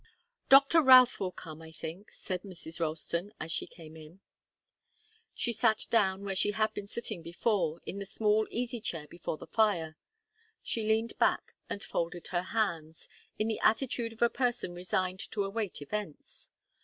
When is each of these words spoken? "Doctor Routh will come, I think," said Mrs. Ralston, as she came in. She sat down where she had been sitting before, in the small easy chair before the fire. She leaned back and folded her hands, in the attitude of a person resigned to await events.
"Doctor 0.49 0.81
Routh 0.81 1.19
will 1.19 1.31
come, 1.31 1.61
I 1.61 1.71
think," 1.71 2.11
said 2.11 2.41
Mrs. 2.41 2.79
Ralston, 2.79 3.33
as 3.39 3.51
she 3.51 3.67
came 3.67 3.95
in. 3.95 4.19
She 5.35 5.53
sat 5.53 5.85
down 5.91 6.23
where 6.23 6.35
she 6.35 6.53
had 6.53 6.73
been 6.73 6.87
sitting 6.87 7.21
before, 7.21 7.79
in 7.85 7.99
the 7.99 8.07
small 8.07 8.47
easy 8.49 8.79
chair 8.79 9.05
before 9.05 9.37
the 9.37 9.45
fire. 9.45 9.95
She 10.63 10.87
leaned 10.87 11.15
back 11.19 11.53
and 11.69 11.83
folded 11.83 12.25
her 12.29 12.41
hands, 12.41 13.09
in 13.37 13.47
the 13.47 13.59
attitude 13.59 14.11
of 14.11 14.23
a 14.23 14.29
person 14.31 14.73
resigned 14.73 15.19
to 15.29 15.43
await 15.43 15.83
events. 15.83 16.49